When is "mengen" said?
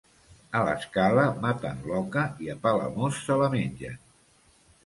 3.59-4.01